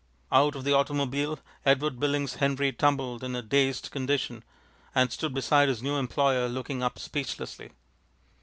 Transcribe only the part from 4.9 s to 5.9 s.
and stood beside his